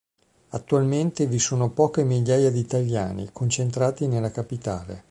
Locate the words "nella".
4.07-4.31